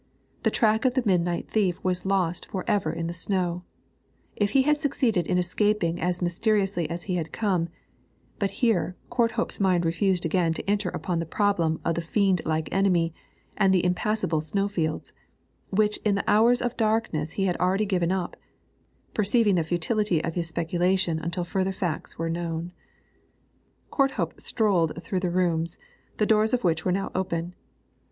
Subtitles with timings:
[0.41, 3.61] The track of the midnight thief was lost for ever in the snow;
[4.35, 7.69] if he had succeeded in escaping as mysteriously as he had come
[8.39, 12.67] but here Courthope's mind refused again to enter upon the problem of the fiend like
[12.71, 13.13] enemy
[13.55, 15.13] and the impassable snowfields,
[15.69, 18.35] which in the hours of darkness he had already given up,
[19.13, 22.73] perceiving the futility of his speculation until further facts were known.
[23.91, 25.77] Courthope strolled through the rooms,
[26.17, 27.53] the doors of which were now open.